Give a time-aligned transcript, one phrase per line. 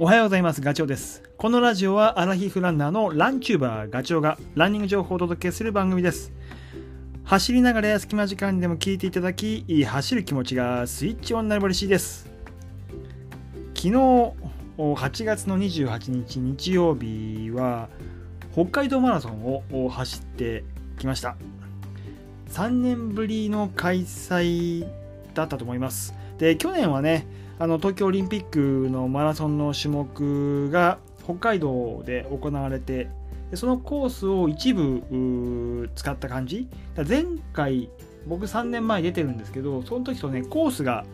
[0.00, 0.60] おはようございます。
[0.60, 1.24] ガチョウです。
[1.36, 6.30] このラジオはアラヒフランナーのランチューバーガチョウがランニング情報をお届けする番組です。
[7.24, 12.30] 走りながら隙間時間にでも聞いていただき、走る気持ちがスイッチオンになれば嬉しいです。
[13.74, 13.90] 昨日、
[14.76, 17.88] 8月の28日日曜日は、
[18.52, 20.62] 北海道マラソンを走って
[21.00, 21.36] きました。
[22.50, 24.86] 3年ぶりの開催
[25.34, 26.14] だったと思います。
[26.38, 27.26] で、去年はね、
[27.60, 33.08] あの東京オリンピックのマラソンの種目が北海道で行われて
[33.50, 36.68] でそのコースを一部使った感じ。
[37.08, 37.90] 前回
[38.26, 41.04] 僕3年前出てるんですけどその時とねコースが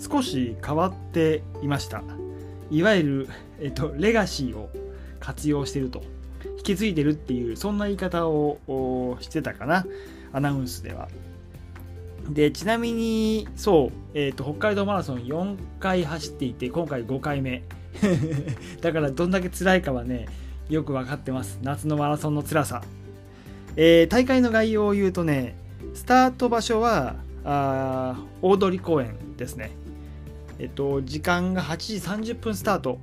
[0.00, 2.02] 少し変わっていました。
[2.70, 3.28] いわゆる、
[3.60, 4.70] えっと、レガシーを
[5.20, 6.02] 活用してると。
[6.58, 9.86] 引き継いでるっていうそんな言い方をしてたかな。
[10.32, 11.08] アナウンスでは。
[12.28, 17.62] でちなみにそう、えーと、北海道マラソン4回走っていて今回5回目。
[18.80, 20.26] だからどんだけ辛いかはね
[20.68, 21.58] よく分かってます。
[21.62, 22.82] 夏のマラソンの辛さ、
[23.76, 25.56] えー、大会の概要を言うとね
[25.94, 29.72] スタート場所はあ大通公園ですね。
[30.58, 31.76] えっと時間が8
[32.22, 32.98] 時30分スタート。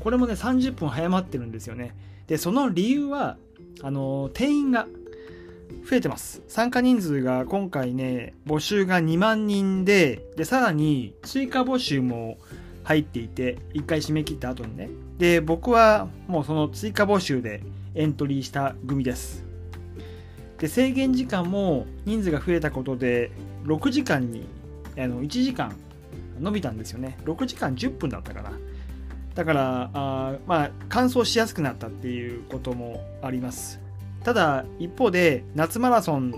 [0.00, 1.94] これもね30分早まってるんですよね。
[2.26, 3.36] でその理由は
[3.82, 4.86] あの定員が
[5.88, 6.42] 増えてます。
[6.48, 12.38] 参加人数が今回ね、募集が2万人で、で、さらに追加募集も
[12.84, 14.90] 入っていて、1回締め切った後にね。
[15.18, 17.62] で、僕はもうその追加募集で
[17.94, 19.44] エントリーした組です。
[20.58, 23.30] で、制限時間も人数が増えたことで、
[23.64, 24.46] 6時間に、
[24.96, 25.74] あの1時間
[26.40, 27.18] 伸びたんですよね。
[27.24, 28.52] 6時間10分だったかな。
[29.34, 33.81] だから、あまあ、完走しやすくなったっていうこともあります。
[34.24, 36.34] ただ一方で夏マラソン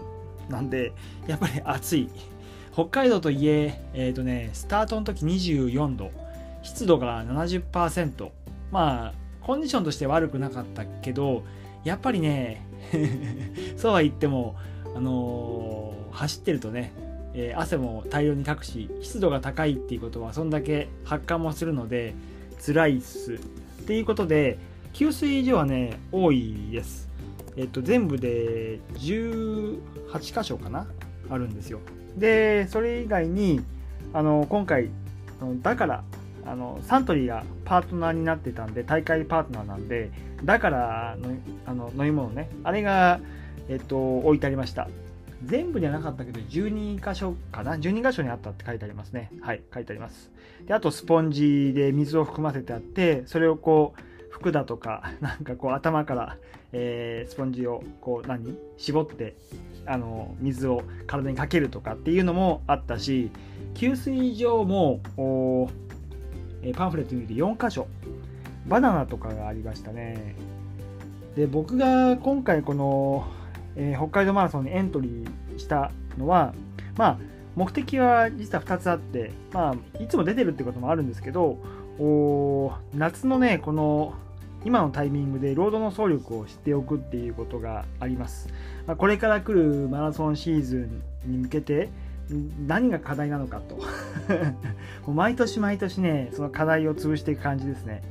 [0.48, 0.92] なんで
[1.26, 2.08] やっぱり暑い。
[2.72, 6.10] 北海道といええーとね、スタートの時24度
[6.64, 8.30] 湿度が70%
[8.72, 11.44] まあコンディションとして悪くなかったけど
[11.84, 12.66] やっぱりね
[13.76, 14.56] そうは言っても、
[14.96, 16.92] あのー、走ってるとね、
[17.34, 22.14] えー、汗も大量にかくし湿度が高いっていうことはそんだけ発汗もするので
[22.64, 23.34] 辛いっす。
[23.34, 24.58] っていうことで
[24.94, 27.08] 給水所はね多いです。
[27.56, 29.78] えっと、全部で18
[30.42, 30.86] 箇所かな
[31.30, 31.80] あるんですよ。
[32.16, 33.60] で、それ以外に、
[34.12, 34.90] あの、今回、
[35.62, 36.04] だから、
[36.46, 40.10] あの、サントリーがパートナーになってたんで、大会パートナーなんで、
[40.44, 41.30] だからの
[41.66, 43.20] あの飲み物ね、あれが、
[43.68, 44.88] えっと、置いてありました。
[45.44, 49.30] 全部じゃなかったけど、12箇所かな ?12 箇所にあったって書いてありますね。
[49.40, 50.30] はい、書いてあります。
[50.66, 54.00] で、あと、スポンジで水を含ませてあって、それをこう、
[54.30, 56.36] 服だとか、なんかこう頭から、
[56.76, 58.58] えー、スポンジをこう何？
[58.76, 59.36] 絞って
[59.86, 63.30] あの水を体にかけるとかっていうのもあったし
[63.74, 65.00] 給水場も
[66.62, 67.86] え、パンフレットに見て4箇所
[68.66, 70.34] バナナとかがありましたね。
[71.36, 73.26] で僕が今回この、
[73.76, 76.54] えー、北海道マラソンにエントリーしたのは
[76.96, 77.18] まあ
[77.56, 81.58] 目的は実は2つあってまあいつも出てるってこともあるんですけど
[81.98, 84.14] お夏のねこの
[84.64, 88.48] 今のタイミングでロードの走力を知っておくっていうことがあります。
[88.86, 90.88] ま、これから来るマラソンシーズ
[91.26, 91.90] ンに向けて
[92.66, 93.76] 何が課題なのかと
[95.06, 98.02] もう毎年毎年ねその課題を潰していく感じですね。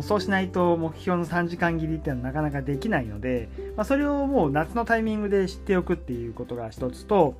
[0.00, 7.34] そうしないと目標の3時間切りっていうのはなかなかできないので、まあ、それをもう夏のタイミングで知っておくっていうことが一つと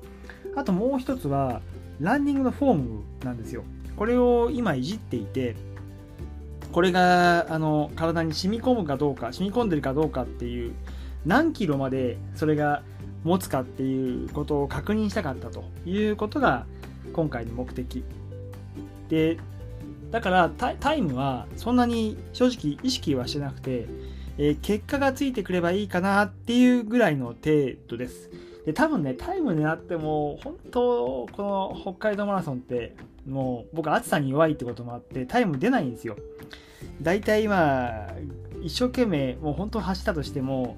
[0.55, 1.61] あともう一つは
[1.99, 3.63] ランニングのフォームなんですよ。
[3.95, 5.55] これを今いじっていて
[6.75, 10.73] これがあの体に染み込むかどうか染み込んでるかどうかっていう
[11.25, 12.83] 何キロまでそれが
[13.23, 16.65] 持つかっていうことを確認したかったということが
[17.13, 18.03] 今回の目的。
[19.07, 19.37] で
[20.11, 23.87] だからタイムはそんなに正直意識はしてなくて、
[24.37, 28.29] えー、結果がついてくればいいかなっていうぐらいの程度です。
[28.65, 36.15] で多分ねタイム狙っても本当この北海道マラソンってもう僕暑さに弱いってこともあってタイム出ないんですよ。
[37.01, 38.07] 大体今
[38.61, 40.77] 一生懸命もう本当走ったとしても、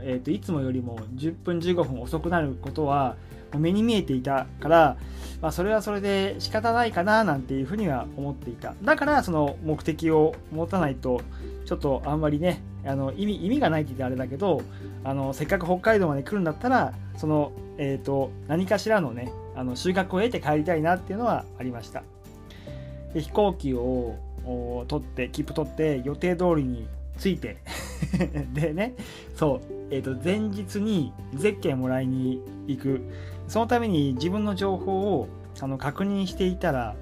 [0.00, 3.16] えーと、いつもよりも10分15分遅くなることは
[3.56, 4.96] 目に見えていたから、
[5.40, 8.74] まあ、それはそれで仕方ないかななんていうふうには思っていた。
[8.82, 11.20] だからその目的を持たないと
[11.64, 14.62] ちょっとあんまりねあの意味意味がないって言ってあれだけど
[15.04, 22.02] あのせっかく北海道まで来るんだったらその、えーと、何かしらのねあの収穫を得て帰りたいなっていうのはありました。
[23.12, 24.16] で飛行機を
[24.86, 26.86] 取って切符取って予定通りに
[27.18, 27.58] 着いて
[28.54, 28.94] でね
[29.34, 29.60] そう、
[29.90, 33.02] えー、と前日にゼッケンもらいに行く。
[33.48, 35.28] そのために自分の情報を
[35.60, 36.94] あの確認していたら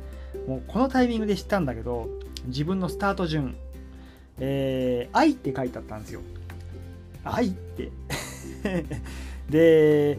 [0.47, 2.09] もうこのタイミングで知ったんだけど
[2.47, 3.57] 自分のスタート順
[4.39, 6.21] えー、愛って書いてあったんですよ。
[7.25, 7.91] 愛って。
[9.51, 10.19] で、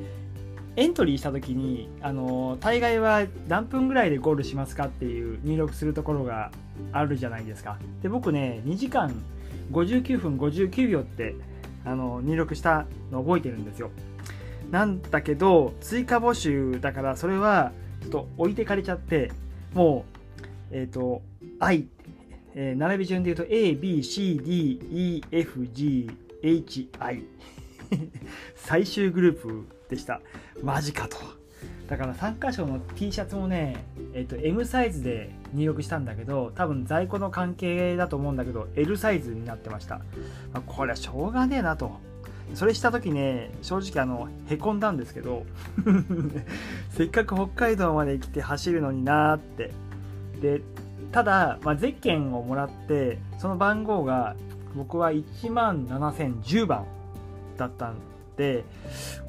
[0.75, 6.51] エントリーした時に、あの大概は何分ぐらいでゴールしますかっていう入力するところが
[6.91, 7.77] あるじゃないですか。
[8.01, 9.13] で、僕ね、2時間
[9.71, 11.35] 59分59秒って
[11.85, 13.91] あの入力したの覚えてるんですよ。
[14.71, 17.71] なんだけど、追加募集だから、それは
[18.01, 19.31] ちょっと置いてかれちゃって、
[19.73, 20.05] も
[20.71, 21.21] う、えっ、ー、と、
[21.59, 21.87] 愛、
[22.53, 26.09] えー、並び順で言うと A, B, C, D, E, F, G,
[26.41, 27.23] H, I
[28.55, 30.21] 最終グループでした。
[30.61, 31.17] マジかと。
[31.87, 39.99] だから3箇所の T シャツもね、えっ、と、M サイズで入力したんだけど、多分在庫の関係だと思うんだけど、L サイズになってました。
[40.53, 41.99] まあ、これはしょうがねえなと。
[42.53, 45.45] それした時ね、正直あの、へこんだんですけど、
[46.91, 49.71] せっかく北海道まで来て走るのになーって。
[50.41, 50.61] で、
[51.11, 54.35] ただ、まあ、ゼッケンをもらって、その番号が
[54.75, 56.85] 僕は1万7010番
[57.57, 57.95] だったん
[58.37, 58.63] で、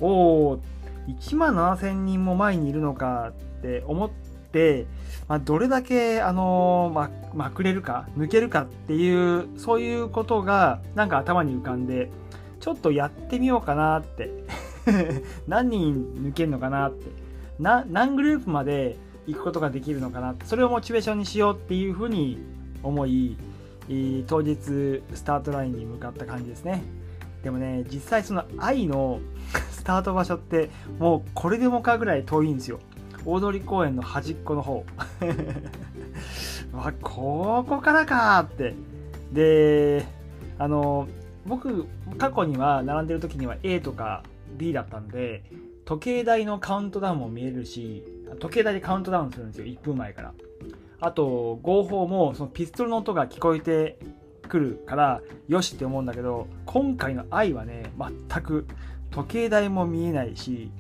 [0.01, 0.61] おお、
[1.09, 4.11] 1万7000人も前にいるのかって思っ
[4.53, 4.87] て、
[5.27, 12.11] まあ、どれだけ、あのま、まくれるか、抜けるかっていう、そういうことがなんか頭に浮かんで、
[12.69, 14.31] ちょっとやってみようかなって。
[15.49, 17.07] 何人抜けるのかなって。
[17.59, 20.45] 何グループまで行くことができるのかなって。
[20.45, 22.39] それをモチベーションにしようっていうふうに
[22.83, 23.39] 思い
[24.27, 26.83] 当日スタートラインに向かった感じですね。
[27.43, 29.21] でもね実際その愛の
[29.73, 30.69] スタート場所って
[30.99, 32.81] もうこれでもかぐらい遠いんですよ。
[33.25, 34.85] 大通公園の端っこの方。
[36.75, 38.75] わここからかって。
[39.33, 40.05] で
[40.59, 41.09] あの
[41.49, 41.87] 僕
[42.19, 44.23] 過去には並んでる時には A とか
[44.57, 45.43] B だったんで
[45.85, 48.05] 時計台のカウントダウンも見えるし
[48.39, 50.35] 時計台でカウントダウンするんですよ1分前から。
[51.01, 53.99] あと合法もそのピストルの音が聞こえて
[54.49, 58.67] くるからよしって思うんだけど今回の愛はね全く
[59.11, 60.71] 時計台も見えないし、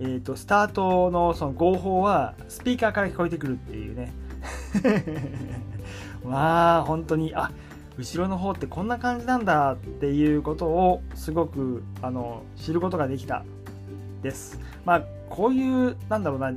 [0.00, 4.12] えーと、スタートのその合法はスピーカーから聞こえてくるっていうね。
[6.24, 7.67] まあ本当にあっ
[7.98, 13.44] 後ろの方ってこんな感じなんだっていうことをすごくあの知ることができた
[14.22, 14.60] です。
[14.84, 16.52] まあこういうなんだろうな、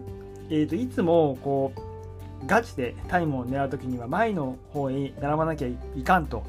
[0.49, 6.43] えーと、いつもこうガチでタイムを狙う時には前の方に並ばなきゃいかんと、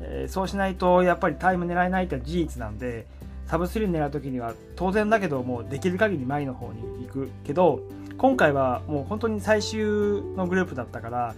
[0.00, 3.06] えー、そうしないとやっぱりタイム狙えないって事実なんで
[3.46, 7.80] サブ3狙う時には当然だけどもうできる限り前の方に行くけど
[8.18, 9.80] 今回はもう本当に最終
[10.36, 11.34] のグループだったから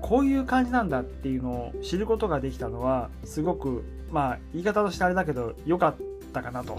[0.00, 5.96] こういう感じなんだっていうのを知ることができたのはすごくまあ言い方としてあれだけど良かっ
[6.32, 6.78] たかなと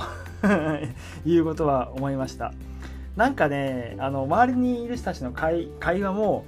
[1.25, 2.53] いうことは思いました。
[3.15, 6.43] なんかねあの周りにいる人たちの会会話も、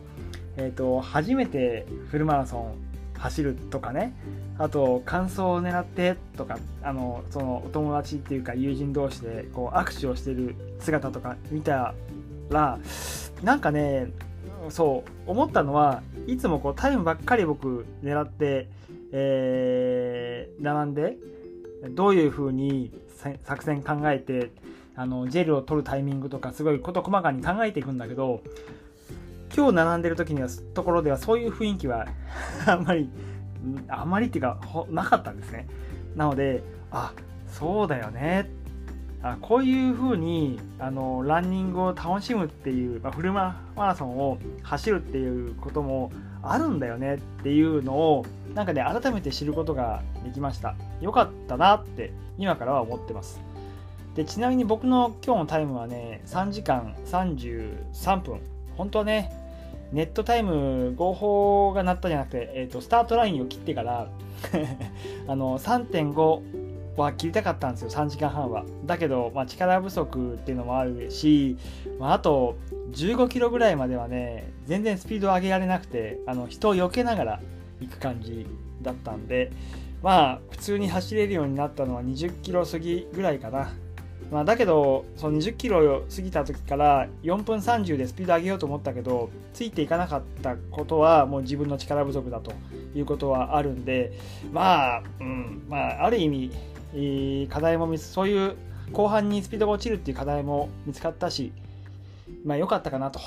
[0.58, 2.74] えーと、初めてフルマラソン
[3.18, 4.14] 走るとかね
[4.58, 11.94] あと感想を狙ってとかあのそのお友達っていうか友人同士でこう握手をしてる姿とか見た
[12.50, 12.80] ら
[13.44, 14.12] なんかね
[14.70, 18.70] そう思ったのはいつもこうタイムばっかり僕狙って、
[19.12, 21.18] えー、並んで
[21.90, 22.92] どういう風に
[23.44, 24.52] 作戦考えて
[24.96, 28.42] あのジェルを取るタイミングとかすごい事細かに考えていくんだけど
[29.56, 32.08] 今日並んでる時にはところではそういう雰囲気は
[32.66, 33.10] あんまり
[33.88, 35.68] あんまりっていうかなかったんですね。
[36.16, 37.14] なのであ
[37.48, 38.50] そうだよね
[39.24, 46.12] あこういう風にあにランニングを楽しむっていう、まあ、フルマラソンを走るっていうことも
[46.44, 50.76] あるんだよねっていうのをなんかね改めて知ることができました。
[51.02, 53.42] よかったなって今からは思ってます。
[54.16, 58.40] でちなみに僕の今日のタイムはね3時間33分。
[58.76, 59.32] 本当はね
[59.92, 64.08] ネットタイム合法が鳴ったじゃなくて、えーと、スタートラインを切ってから
[65.28, 66.67] あの3.5
[67.02, 68.66] は切りたかったんですよ3時間半は。
[68.86, 71.58] だけど、まあ、力不足っていうのもあるし、
[72.00, 72.58] まあ、あと
[72.92, 77.42] 15キロぐらいまではね全然スピードを上げられなくてあの人を避けながら
[77.80, 78.48] 行く感じ
[78.82, 79.52] だったんで
[80.02, 83.74] まあ普通に走れるようになったのは20キロ過ぎぐらいかな。
[84.32, 92.52] まあ、だけどその20キロ過ぎた時から4分30でスピード上げようと思ったけどついていかなかったことはもう自分の力不足だと
[92.94, 94.12] いうことはあるんで
[94.52, 96.52] まあ、うんまあ、ある意味
[97.50, 98.56] 課題もそういう
[98.92, 101.52] 後半にスピードが落ちるっていう課題も見つかったし、
[102.44, 103.20] まあ良かったかなと。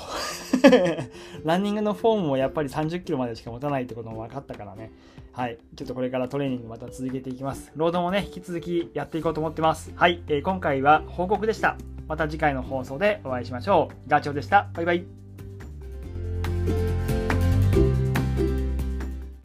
[1.45, 4.91] ランニングのフォームもやっぱり30キロまでしか持たないってことも分かったからね。
[5.33, 5.57] はい。
[5.75, 7.71] ちょっとこれからトレーニングまた続けていきます。
[7.75, 9.91] ロードもね、引き続きやっていこうと思ってます。
[9.95, 10.21] はい。
[10.27, 11.77] えー、今回は報告でした。
[12.07, 14.09] また次回の放送でお会いしましょう。
[14.09, 14.69] ガチョウでした。
[14.73, 15.20] バイバイ。